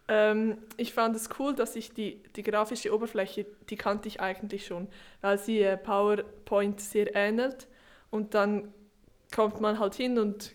[0.08, 4.66] Ähm, ich fand es cool, dass ich die, die grafische Oberfläche, die kannte ich eigentlich
[4.66, 4.88] schon,
[5.20, 7.68] weil sie äh, PowerPoint sehr ähnelt.
[8.10, 8.72] Und dann
[9.34, 10.52] kommt man halt hin und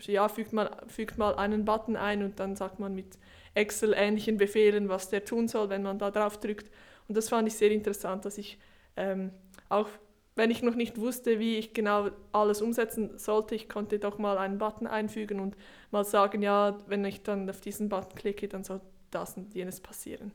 [0.00, 3.18] ja, fügt, man, fügt mal einen Button ein und dann sagt man mit
[3.54, 6.70] Excel-ähnlichen Befehlen, was der tun soll, wenn man da drauf drückt.
[7.08, 8.58] Und das fand ich sehr interessant, dass ich
[8.96, 9.30] ähm,
[9.68, 9.88] auch
[10.36, 14.36] wenn ich noch nicht wusste, wie ich genau alles umsetzen sollte, ich konnte doch mal
[14.36, 15.56] einen Button einfügen und
[15.90, 18.80] mal sagen, ja, wenn ich dann auf diesen Button klicke, dann soll
[19.10, 20.32] das und jenes passieren.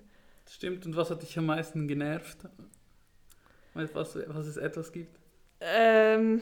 [0.50, 2.38] Stimmt, und was hat dich am meisten genervt?
[3.74, 5.20] Was, was es etwas gibt?
[5.60, 6.42] Ähm,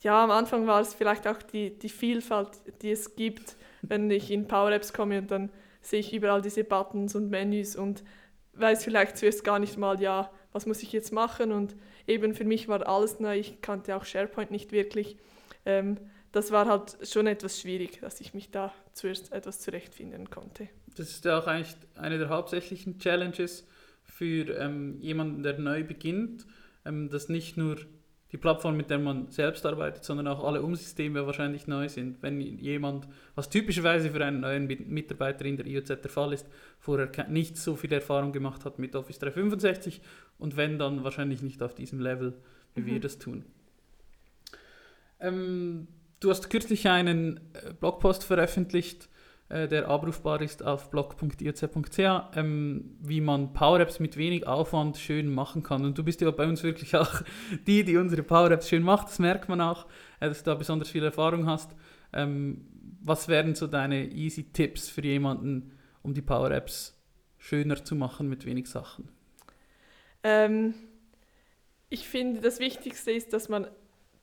[0.00, 2.50] ja, am Anfang war es vielleicht auch die, die Vielfalt,
[2.82, 6.64] die es gibt, wenn ich in Power Apps komme und dann sehe ich überall diese
[6.64, 8.04] Buttons und Menüs und
[8.54, 12.44] weiß vielleicht zuerst gar nicht mal, ja, was muss ich jetzt machen und eben für
[12.44, 15.16] mich war alles neu, ich kannte auch SharePoint nicht wirklich.
[15.64, 15.98] Ähm,
[16.32, 20.68] das war halt schon etwas schwierig, dass ich mich da zuerst etwas zurechtfinden konnte.
[20.96, 23.66] Das ist ja auch eigentlich eine der hauptsächlichen Challenges
[24.02, 26.46] für ähm, jemanden, der neu beginnt,
[26.84, 27.76] ähm, dass nicht nur
[28.30, 32.22] die Plattform, mit der man selbst arbeitet, sondern auch alle Umsysteme wahrscheinlich neu sind.
[32.22, 36.46] Wenn jemand, was typischerweise für einen neuen Mitarbeiter in der IOZ der Fall ist,
[36.78, 40.02] vorher nicht so viel Erfahrung gemacht hat mit Office 365
[40.38, 42.34] und wenn dann wahrscheinlich nicht auf diesem Level,
[42.74, 42.86] wie mhm.
[42.86, 43.44] wir das tun.
[45.20, 45.88] Ähm,
[46.20, 49.08] du hast kürzlich einen äh, Blogpost veröffentlicht,
[49.48, 51.98] äh, der abrufbar ist auf blog.irc.ch,
[52.36, 55.84] ähm, wie man Power-Apps mit wenig Aufwand schön machen kann.
[55.84, 57.22] Und du bist ja bei uns wirklich auch
[57.66, 59.08] die, die unsere Power-Apps schön macht.
[59.08, 59.86] Das merkt man auch,
[60.20, 61.74] äh, dass du da besonders viel Erfahrung hast.
[62.12, 62.66] Ähm,
[63.00, 66.98] was wären so deine easy Tipps für jemanden, um die Power-Apps
[67.38, 69.08] schöner zu machen mit wenig Sachen?
[70.22, 70.74] Ähm,
[71.88, 73.66] ich finde, das Wichtigste ist, dass man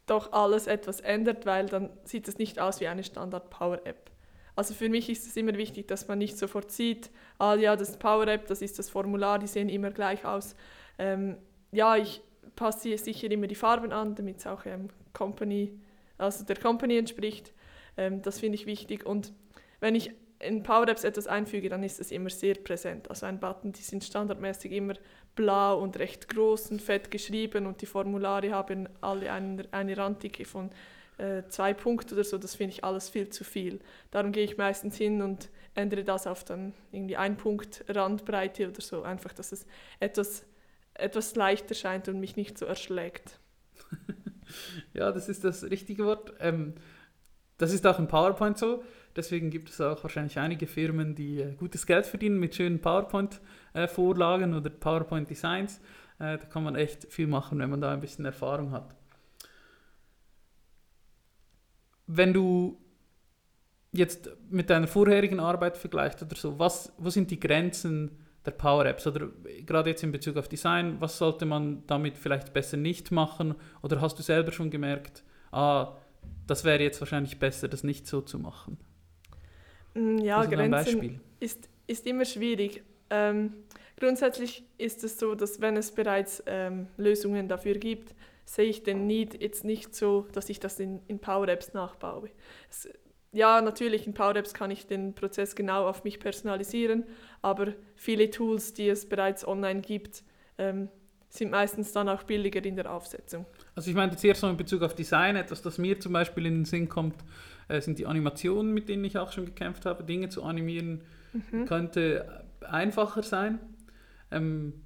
[0.06, 4.12] doch alles etwas ändert, weil dann sieht es nicht aus wie eine Standard-Power-App.
[4.56, 7.90] Also für mich ist es immer wichtig, dass man nicht sofort sieht, ah ja, das
[7.90, 10.56] ist Power App, das ist das Formular, die sehen immer gleich aus.
[10.98, 11.38] Ähm,
[11.72, 12.22] ja, ich
[12.56, 15.78] passe sicher immer die Farben an, damit es auch ähm, Company,
[16.18, 17.54] also der Company entspricht.
[17.98, 19.06] Ähm, das finde ich wichtig.
[19.06, 19.34] Und
[19.82, 23.10] wenn ich in Power Apps etwas einfüge, dann ist es immer sehr präsent.
[23.10, 24.94] Also ein Button, die sind standardmäßig immer
[25.36, 30.46] blau und recht groß und fett geschrieben und die Formulare haben alle eine, eine Randdicke
[30.46, 30.70] von
[31.18, 33.80] äh, zwei Punkte oder so, das finde ich alles viel zu viel.
[34.12, 38.82] Darum gehe ich meistens hin und ändere das auf dann irgendwie ein Punkt Randbreite oder
[38.82, 39.66] so, einfach, dass es
[40.00, 40.46] etwas,
[40.94, 43.40] etwas leichter scheint und mich nicht so erschlägt.
[44.94, 46.34] ja, das ist das richtige Wort.
[46.40, 46.74] Ähm,
[47.58, 48.84] das ist auch in PowerPoint so.
[49.16, 54.54] Deswegen gibt es auch wahrscheinlich einige Firmen, die äh, gutes Geld verdienen mit schönen PowerPoint-Vorlagen
[54.54, 55.80] äh, oder PowerPoint-Designs.
[56.18, 58.96] Da kann man echt viel machen, wenn man da ein bisschen Erfahrung hat.
[62.08, 62.78] Wenn du
[63.92, 68.12] jetzt mit deiner vorherigen Arbeit vergleichst oder so, was, wo sind die Grenzen
[68.46, 69.08] der Power Apps?
[69.08, 69.30] Oder
[69.66, 73.56] gerade jetzt in Bezug auf Design, was sollte man damit vielleicht besser nicht machen?
[73.82, 75.96] Oder hast du selber schon gemerkt, ah,
[76.48, 78.78] das wäre jetzt wahrscheinlich besser, das nicht so zu machen?
[79.94, 81.20] Mm, Ja, Also ein Grenzen Beispiel.
[81.40, 82.84] ist, ist immer schwierig.
[83.10, 83.54] Ähm,
[83.98, 88.14] grundsätzlich ist es so, dass wenn es bereits ähm, Lösungen dafür gibt,
[88.46, 92.30] sehe ich den Need jetzt nicht so, dass ich das in, in Power Apps nachbaue.
[92.70, 92.88] Es,
[93.32, 97.04] ja, natürlich, in Power Apps kann ich den Prozess genau auf mich personalisieren,
[97.42, 100.24] aber viele Tools, die es bereits online gibt,
[100.58, 100.88] ähm,
[101.28, 103.46] sind meistens dann auch billiger in der Aufsetzung.
[103.76, 106.46] Also ich meine jetzt eher so in Bezug auf Design, etwas, das mir zum Beispiel
[106.46, 107.16] in den Sinn kommt,
[107.68, 110.06] äh, sind die Animationen, mit denen ich auch schon gekämpft habe.
[110.06, 111.04] Dinge zu animieren
[111.66, 113.60] könnte einfacher sein.
[114.32, 114.85] Ähm,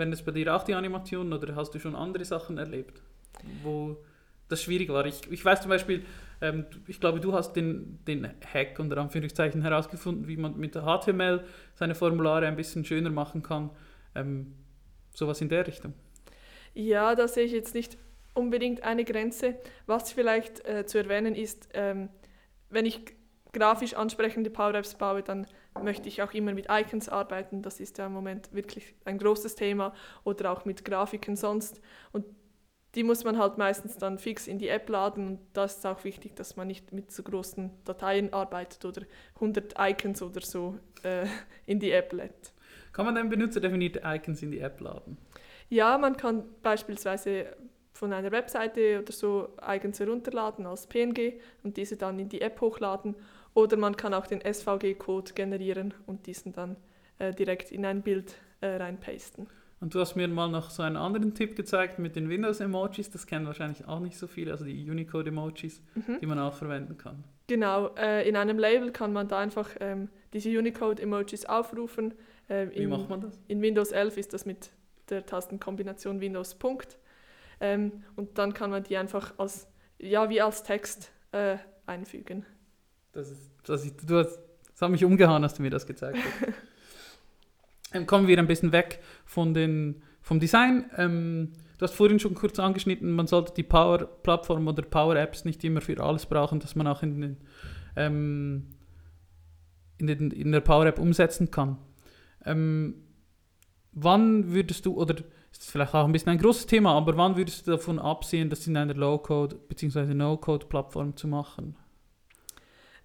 [0.00, 3.00] wenn es bei dir auch die Animationen oder hast du schon andere Sachen erlebt,
[3.62, 3.96] wo
[4.48, 5.06] das schwierig war?
[5.06, 6.04] Ich, ich weiß zum Beispiel,
[6.40, 11.44] ähm, ich glaube, du hast den, den Hack unter Anführungszeichen herausgefunden, wie man mit HTML
[11.74, 13.70] seine Formulare ein bisschen schöner machen kann.
[14.16, 14.54] Ähm,
[15.14, 15.94] sowas in der Richtung.
[16.74, 17.96] Ja, da sehe ich jetzt nicht
[18.34, 19.56] unbedingt eine Grenze.
[19.86, 22.08] Was vielleicht äh, zu erwähnen ist, ähm,
[22.70, 23.00] wenn ich
[23.52, 25.46] grafisch ansprechende Power Apps baue, dann
[25.82, 27.62] möchte ich auch immer mit Icons arbeiten.
[27.62, 29.94] Das ist ja im Moment wirklich ein großes Thema.
[30.24, 31.80] Oder auch mit Grafiken sonst.
[32.12, 32.24] Und
[32.94, 35.26] die muss man halt meistens dann fix in die App laden.
[35.26, 39.02] Und da ist auch wichtig, dass man nicht mit so großen Dateien arbeitet oder
[39.36, 41.26] 100 Icons oder so äh,
[41.66, 42.52] in die App lädt.
[42.92, 45.16] Kann man denn benutzerdefinierte Icons in die App laden?
[45.68, 47.56] Ja, man kann beispielsweise
[47.92, 52.60] von einer Webseite oder so eigens herunterladen als PNG und diese dann in die App
[52.60, 53.14] hochladen.
[53.54, 56.76] Oder man kann auch den SVG-Code generieren und diesen dann
[57.18, 59.48] äh, direkt in ein Bild äh, reinpasten.
[59.80, 63.10] Und du hast mir mal noch so einen anderen Tipp gezeigt mit den Windows-Emojis.
[63.10, 65.82] Das kennen wahrscheinlich auch nicht so viele, also die Unicode-Emojis,
[66.20, 67.24] die man auch verwenden kann.
[67.46, 72.12] Genau, äh, in einem Label kann man da einfach ähm, diese Unicode-Emojis aufrufen.
[72.48, 73.40] Äh, Wie in, macht man das?
[73.48, 74.70] In Windows 11 ist das mit
[75.08, 76.98] der Tastenkombination Windows Punkt.
[77.60, 79.66] Ähm, und dann kann man die einfach als,
[79.98, 82.44] ja, wie als Text äh, einfügen.
[83.12, 84.38] Das, ist, das, ist, du hast,
[84.72, 86.52] das hat mich umgehauen, als du mir das gezeigt hast.
[87.94, 90.90] ähm, kommen wir ein bisschen weg von den, vom Design.
[90.96, 95.80] Ähm, du hast vorhin schon kurz angeschnitten, man sollte die Power-Plattform oder Power-Apps nicht immer
[95.80, 97.36] für alles brauchen, dass man auch in, den,
[97.96, 98.66] ähm,
[99.98, 101.78] in, den, in der Power-App umsetzen kann.
[102.44, 102.94] Ähm,
[103.92, 105.16] wann würdest du, oder
[105.52, 108.50] ist das vielleicht auch ein bisschen ein großes Thema, aber wann würdest du davon absehen,
[108.50, 110.14] das in einer Low-Code bzw.
[110.14, 111.76] No-Code-Plattform zu machen?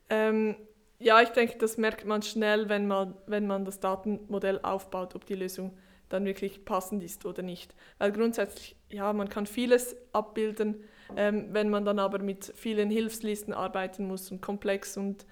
[0.09, 0.55] Ähm,
[0.99, 5.25] ja, ich denke, das merkt man schnell, wenn man, wenn man das Datenmodell aufbaut, ob
[5.25, 5.77] die Lösung
[6.09, 7.75] dann wirklich passend ist oder nicht.
[7.97, 10.83] Weil grundsätzlich, ja, man kann vieles abbilden,
[11.15, 15.25] ähm, wenn man dann aber mit vielen Hilfslisten arbeiten muss und komplex und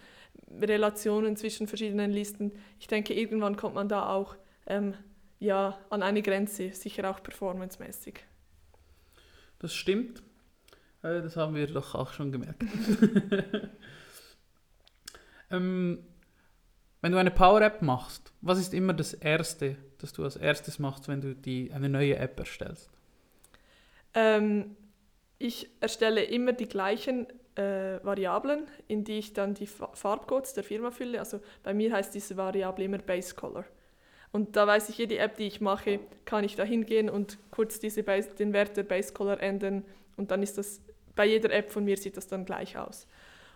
[0.62, 2.51] Relationen zwischen verschiedenen Listen.
[2.79, 4.36] Ich denke, irgendwann kommt man da auch
[4.67, 4.95] ähm,
[5.39, 8.19] ja, an eine Grenze, sicher auch performancemäßig.
[9.59, 10.21] Das stimmt.
[11.01, 12.63] Äh, Das haben wir doch auch schon gemerkt.
[15.54, 16.04] ähm,
[17.02, 21.08] wenn du eine Power-App machst, was ist immer das Erste, das du als erstes machst,
[21.08, 22.89] wenn du die, eine neue App erstellst?
[24.13, 24.76] Ähm,
[25.39, 30.63] ich erstelle immer die gleichen äh, Variablen, in die ich dann die Fa- Farbcodes der
[30.63, 31.20] Firma fülle.
[31.20, 33.66] Also bei mir heißt diese Variable immer Base Color.
[34.32, 37.80] Und da weiß ich, jede App, die ich mache, kann ich da hingehen und kurz
[37.80, 39.84] diese Base, den Wert der Base Color ändern.
[40.18, 40.82] Und dann ist das,
[41.16, 43.08] bei jeder App von mir sieht das dann gleich aus.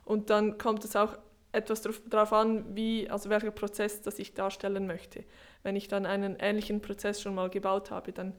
[0.05, 1.17] Und dann kommt es auch
[1.57, 5.23] etwas darauf an, wie, also welcher Prozess das ich darstellen möchte.
[5.63, 8.33] Wenn ich dann einen ähnlichen Prozess schon mal gebaut habe, dann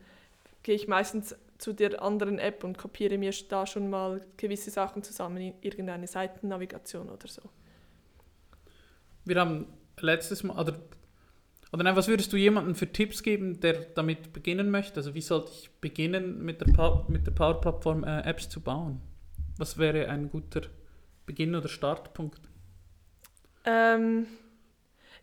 [0.62, 5.02] gehe ich meistens zu der anderen App und kopiere mir da schon mal gewisse Sachen
[5.02, 7.42] zusammen in irgendeine Seitennavigation oder so.
[9.24, 9.66] Wir haben
[10.00, 10.78] letztes Mal, oder,
[11.72, 14.96] oder nein, was würdest du jemandem für Tipps geben, der damit beginnen möchte?
[15.00, 19.00] Also wie sollte ich beginnen, mit der, Pa- mit der Power-Plattform äh, Apps zu bauen?
[19.58, 20.62] Was wäre ein guter
[21.26, 22.40] Beginn oder Startpunkt?
[23.68, 24.26] Ähm,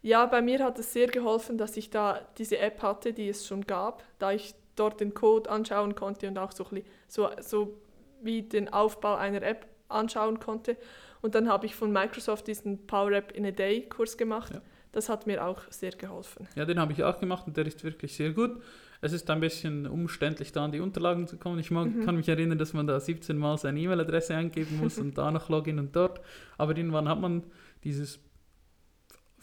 [0.03, 3.47] ja, bei mir hat es sehr geholfen, dass ich da diese App hatte, die es
[3.47, 6.67] schon gab, da ich dort den Code anschauen konnte und auch so,
[7.08, 7.81] so, so
[8.21, 10.77] wie den Aufbau einer App anschauen konnte.
[11.21, 14.53] Und dann habe ich von Microsoft diesen Power App in a Day Kurs gemacht.
[14.53, 14.62] Ja.
[14.91, 16.47] Das hat mir auch sehr geholfen.
[16.55, 18.62] Ja, den habe ich auch gemacht und der ist wirklich sehr gut.
[19.01, 21.58] Es ist ein bisschen umständlich, da an die Unterlagen zu kommen.
[21.58, 25.17] Ich mag, kann mich erinnern, dass man da 17 Mal seine E-Mail-Adresse eingeben muss und
[25.17, 26.21] da noch Login und dort.
[26.60, 27.43] Aber irgendwann hat man
[27.84, 28.19] dieses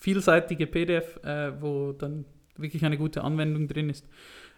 [0.02, 2.24] vielseitige PDF, äh, wo dann
[2.56, 4.04] wirklich eine gute Anwendung drin ist.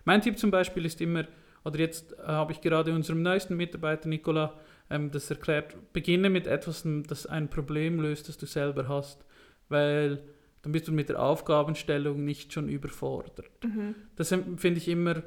[0.04, 1.24] Mein Tipp zum Beispiel ist immer,
[1.64, 4.54] oder jetzt äh, habe ich gerade unserem neuesten Mitarbeiter Nicola
[4.88, 9.22] ähm, das erklärt, beginne mit etwas, das ein Problem löst, das du selber hast,
[9.68, 10.22] weil
[10.62, 13.50] dann bist du mit der Aufgabenstellung nicht schon überfordert.
[13.62, 13.94] Mhm.
[14.16, 15.22] Das finde ich immer,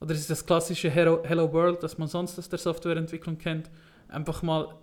[0.00, 3.70] oder das ist das klassische Hello, Hello World, das man sonst aus der Softwareentwicklung kennt,
[4.08, 4.74] einfach mal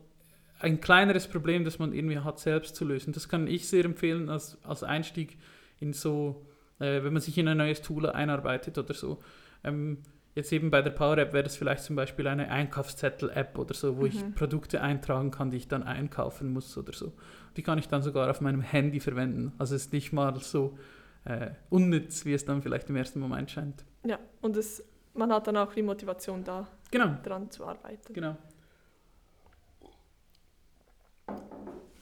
[0.59, 3.13] ein kleineres Problem, das man irgendwie hat, selbst zu lösen.
[3.13, 5.37] Das kann ich sehr empfehlen als, als Einstieg
[5.79, 6.45] in so,
[6.79, 9.21] äh, wenn man sich in ein neues Tool einarbeitet oder so.
[9.63, 9.97] Ähm,
[10.33, 13.97] jetzt eben bei der Power App wäre das vielleicht zum Beispiel eine Einkaufszettel-App oder so,
[13.97, 14.07] wo mhm.
[14.07, 17.13] ich Produkte eintragen kann, die ich dann einkaufen muss oder so.
[17.57, 19.53] Die kann ich dann sogar auf meinem Handy verwenden.
[19.57, 20.77] Also es ist nicht mal so
[21.25, 23.83] äh, unnütz, wie es dann vielleicht im ersten Moment scheint.
[24.05, 27.15] Ja, und es, man hat dann auch die Motivation da, genau.
[27.23, 28.13] dran zu arbeiten.
[28.13, 28.37] Genau.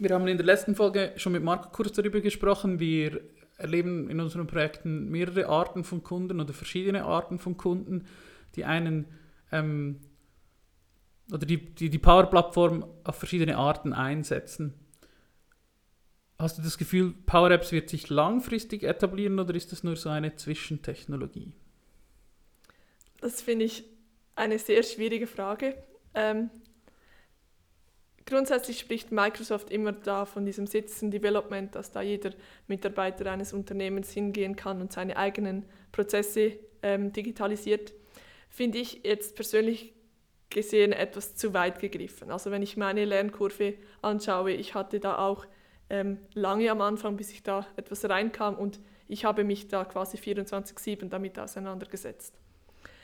[0.04, 2.78] Wir haben in der letzten Folge schon mit Marco kurz darüber gesprochen.
[2.82, 3.22] Wir
[3.56, 8.06] erleben in unseren Projekten mehrere Arten von Kunden oder verschiedene Arten von Kunden.
[8.56, 9.06] Die einen
[9.54, 10.02] ähm,
[11.32, 14.74] oder die, die, die Power-Plattform auf verschiedene Arten einsetzen.
[16.38, 20.10] Hast du das Gefühl, Power Apps wird sich langfristig etablieren oder ist das nur so
[20.10, 21.54] eine Zwischentechnologie?
[23.22, 23.86] Das finde ich
[24.36, 25.82] eine sehr schwierige Frage.
[26.14, 26.50] Ähm,
[28.26, 32.32] grundsätzlich spricht Microsoft immer da von diesem Citizen Development, dass da jeder
[32.68, 37.94] Mitarbeiter eines Unternehmens hingehen kann und seine eigenen Prozesse ähm, digitalisiert.
[38.50, 39.94] Finde ich jetzt persönlich
[40.50, 42.32] gesehen etwas zu weit gegriffen.
[42.32, 45.46] Also wenn ich meine Lernkurve anschaue, ich hatte da auch
[45.90, 50.18] ähm, lange am Anfang, bis ich da etwas reinkam und ich habe mich da quasi
[50.18, 52.36] 24/7 damit auseinandergesetzt.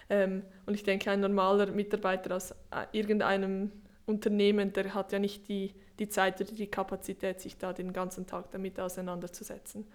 [0.09, 3.71] Ähm, und ich denke, ein normaler Mitarbeiter aus äh, irgendeinem
[4.09, 8.25] Unternehmen, der hat ja nicht die, die Zeit oder die Kapazität, sich da den ganzen
[8.27, 9.87] Tag damit auseinanderzusetzen.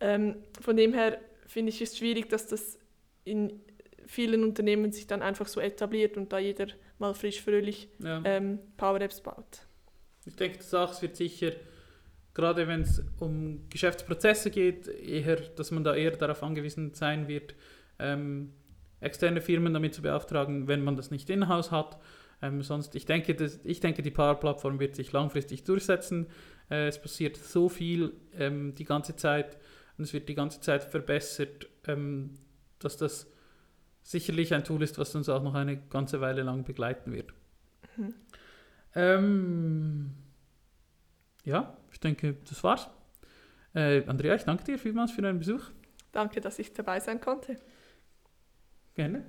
[0.00, 2.78] Ähm, von dem her finde ich es schwierig, dass das
[3.24, 3.60] in
[4.06, 6.66] vielen Unternehmen sich dann einfach so etabliert und da jeder
[6.98, 8.20] mal frisch fröhlich ja.
[8.24, 9.66] ähm, Power Apps baut.
[10.26, 11.52] Ich denke, das auch, wird sicher,
[12.34, 17.54] gerade wenn es um Geschäftsprozesse geht, eher, dass man da eher darauf angewiesen sein wird,
[17.98, 18.52] ähm,
[19.00, 21.98] externe Firmen damit zu beauftragen, wenn man das nicht in-house hat
[22.42, 26.26] ähm, sonst, ich denke, das, ich denke, die Power-Plattform wird sich langfristig durchsetzen.
[26.70, 29.58] Äh, es passiert so viel ähm, die ganze Zeit
[29.98, 32.34] und es wird die ganze Zeit verbessert, ähm,
[32.78, 33.30] dass das
[34.02, 37.32] sicherlich ein Tool ist, was uns auch noch eine ganze Weile lang begleiten wird.
[37.96, 38.14] Mhm.
[38.94, 40.10] Ähm,
[41.44, 42.88] ja, ich denke, das war's.
[43.74, 45.70] Äh, Andrea, ich danke dir vielmals für deinen Besuch.
[46.12, 47.58] Danke, dass ich dabei sein konnte.
[48.94, 49.24] Gerne.